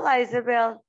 [0.00, 0.82] Olá, Isabel.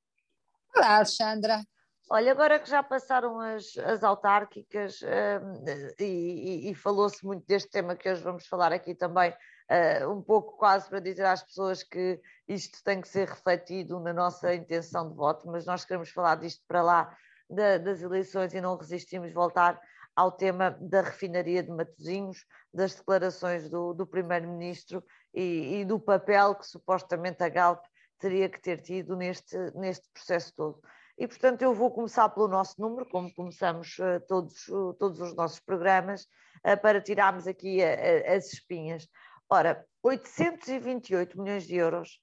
[0.73, 1.61] Olá, Alexandra.
[2.09, 7.69] Olha, agora que já passaram as, as autárquicas uh, e, e, e falou-se muito deste
[7.69, 11.83] tema que hoje vamos falar aqui também, uh, um pouco quase para dizer às pessoas
[11.83, 16.35] que isto tem que ser refletido na nossa intenção de voto, mas nós queremos falar
[16.35, 17.17] disto para lá
[17.49, 19.77] da, das eleições e não resistimos voltar
[20.15, 25.03] ao tema da refinaria de Matosinhos, das declarações do, do Primeiro-Ministro
[25.33, 27.83] e, e, do papel que supostamente a Galp
[28.21, 30.81] teria que ter tido neste, neste processo todo.
[31.17, 34.65] E, portanto, eu vou começar pelo nosso número, como começamos uh, todos,
[34.97, 36.23] todos os nossos programas,
[36.65, 39.07] uh, para tirarmos aqui as espinhas.
[39.49, 42.19] Ora, 828 milhões de euros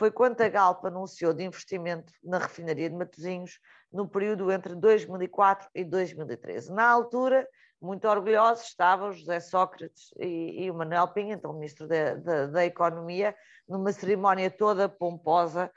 [0.00, 3.60] foi quanto a Galp anunciou de investimento na refinaria de Matosinhos
[3.92, 6.72] no período entre 2004 e 2013.
[6.72, 7.46] Na altura,
[7.78, 12.64] muito orgulhosos estavam José Sócrates e, e o Manuel Pinha, então ministro da, da, da
[12.64, 13.36] Economia,
[13.68, 15.70] numa cerimónia toda pomposa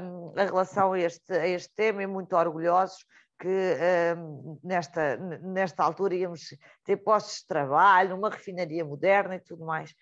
[0.00, 3.04] um, em relação a este, a este tema e muito orgulhosos
[3.38, 3.76] que
[4.16, 9.94] um, nesta, nesta altura íamos ter postos de trabalho, uma refinaria moderna e tudo mais.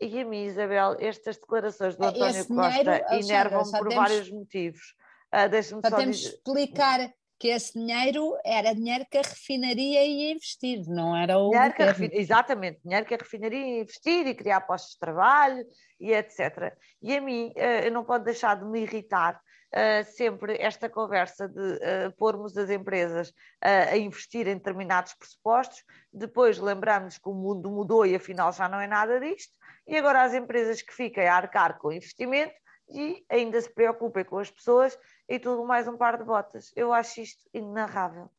[0.00, 3.94] E a mim, Isabel, estas declarações do António Costa enervam-me por temos...
[3.94, 4.94] vários motivos.
[5.34, 6.28] Uh, Deixa-me só, só temos dizer...
[6.34, 11.50] explicar que esse dinheiro era dinheiro que a refinaria ia investir, não era o.
[11.50, 12.10] Dinheiro refin...
[12.12, 15.64] Exatamente, dinheiro que a refinaria ia investir e criar postos de trabalho
[16.00, 16.76] e etc.
[17.00, 19.40] E a mim, uh, eu não posso deixar de me irritar
[20.04, 26.58] Sempre esta conversa de uh, pormos as empresas uh, a investir em determinados pressupostos, depois
[26.58, 29.52] lembramos que o mundo mudou e afinal já não é nada disto,
[29.86, 32.54] e agora as empresas que fiquem a arcar com o investimento
[32.88, 36.72] e ainda se preocupem com as pessoas e tudo mais um par de botas.
[36.74, 38.30] Eu acho isto inenarrável.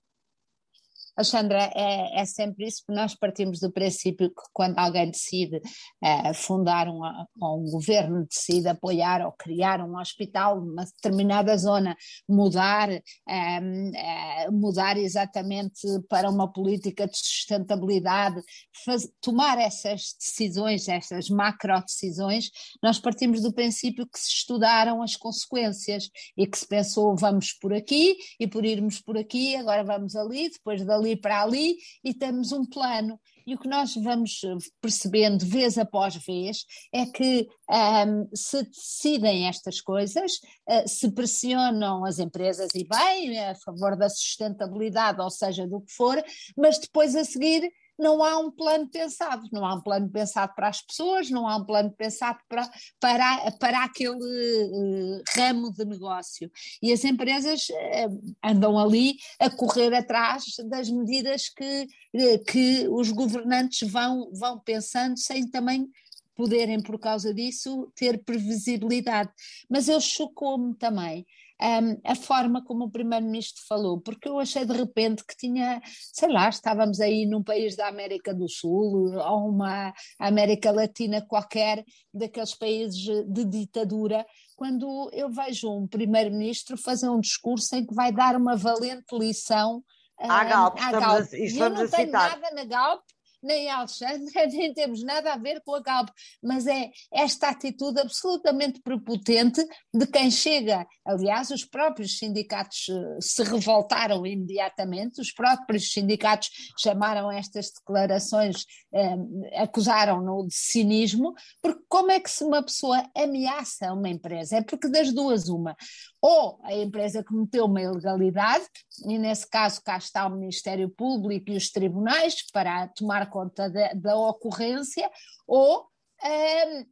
[1.20, 5.59] Alexandra, é, é, sempre isso, nós partimos do princípio que quando alguém decide
[6.02, 7.02] é, fundar um,
[7.35, 11.94] um governo decide apoiar ou criar um hospital numa determinada zona,
[12.28, 18.41] mudar, é, mudar exatamente para uma política de sustentabilidade,
[18.86, 22.50] faz, tomar essas decisões, essas macro decisões,
[22.81, 27.74] nós partimos do princípio que se estudaram as consequências e que se pensou vamos por
[27.74, 32.14] aqui e por irmos por aqui, agora vamos ali, depois dali dali para ali e
[32.14, 33.20] temos um plano.
[33.46, 39.48] E o que nós vamos eh, percebendo vez após vez é que um, se decidem
[39.48, 40.34] estas coisas,
[40.68, 45.92] uh, se pressionam as empresas e bem a favor da sustentabilidade, ou seja, do que
[45.94, 46.24] for,
[46.56, 50.70] mas depois a seguir não há um plano pensado, não há um plano pensado para
[50.70, 56.50] as pessoas, não há um plano pensado para, para, para aquele uh, ramo de negócio.
[56.82, 63.12] E as empresas uh, andam ali a correr atrás das medidas que, uh, que os
[63.12, 65.90] governantes vão, vão pensando sem também
[66.39, 69.29] poderem, por causa disso, ter previsibilidade.
[69.69, 71.25] Mas eu chocou-me também
[71.61, 75.81] um, a forma como o primeiro-ministro falou, porque eu achei de repente que tinha,
[76.13, 81.83] sei lá, estávamos aí num país da América do Sul ou uma América Latina qualquer,
[82.13, 82.95] daqueles países
[83.27, 84.25] de ditadura,
[84.56, 89.83] quando eu vejo um primeiro-ministro fazer um discurso em que vai dar uma valente lição
[90.17, 90.79] à Galp.
[90.79, 91.33] À Galp.
[91.33, 93.03] e eu não tenho nada na Galp,
[93.41, 94.19] nem a Alexandra,
[94.51, 96.09] nem temos nada a ver com a Galp,
[96.41, 100.85] mas é esta atitude absolutamente prepotente de quem chega.
[101.05, 109.16] Aliás, os próprios sindicatos eh, se revoltaram imediatamente, os próprios sindicatos chamaram estas declarações, eh,
[109.56, 114.57] acusaram-no de cinismo, porque como é que se uma pessoa ameaça uma empresa?
[114.57, 115.75] É porque das duas, uma,
[116.22, 118.66] ou a empresa cometeu uma ilegalidade,
[119.06, 123.94] e nesse caso cá está o Ministério Público e os tribunais para tomar conta de,
[123.96, 125.09] da ocorrência,
[125.47, 125.88] ou
[126.24, 126.85] um,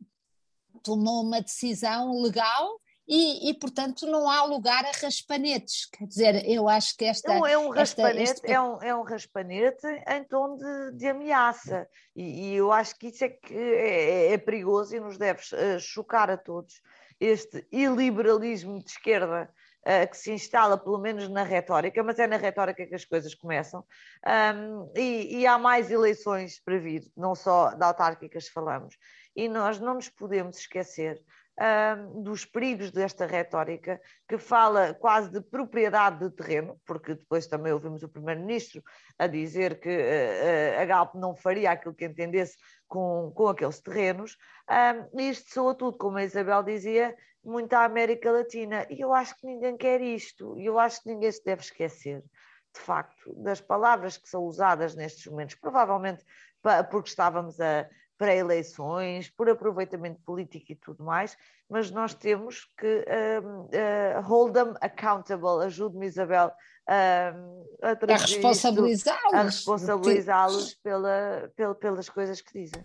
[0.81, 5.89] tomou uma decisão legal e, e, portanto não há lugar a raspanetes.
[5.89, 7.33] Quer dizer, eu acho que esta.
[7.33, 8.51] Não, é um raspanete, esta, este...
[8.51, 11.87] é, um, é um raspanete em tom de, de ameaça.
[12.13, 15.79] E, e, eu acho que isso é que é, é perigoso e nos deve eh,
[15.79, 16.81] chocar a todos
[17.19, 19.49] este iliberalismo de esquerda
[19.85, 23.33] uh, que se instala, pelo menos na retórica, mas é na retórica que as coisas
[23.33, 23.83] começam.
[24.25, 28.97] Um, e, e, há mais eleições para vir, não só da autárquicas falamos.
[29.35, 31.21] E nós não nos podemos esquecer
[31.59, 37.73] um, dos perigos desta retórica, que fala quase de propriedade de terreno, porque depois também
[37.73, 38.83] ouvimos o Primeiro-Ministro
[39.17, 42.55] a dizer que uh, a Galp não faria aquilo que entendesse
[42.87, 44.37] com, com aqueles terrenos.
[44.69, 48.85] Um, isto soa tudo, como a Isabel dizia, muito à América Latina.
[48.89, 52.23] E eu acho que ninguém quer isto, e eu acho que ninguém se deve esquecer,
[52.73, 56.23] de facto, das palavras que são usadas nestes momentos, provavelmente
[56.91, 61.37] porque estávamos a, pré-eleições, por aproveitamento político e tudo mais,
[61.69, 63.05] mas nós temos que
[63.43, 65.63] um, uh, hold them accountable.
[65.65, 66.51] Ajude-me, Isabel,
[66.89, 69.33] um, a, a responsabilizá-los.
[69.33, 72.81] A responsabilizá-los pela, pela, pelas coisas que dizem.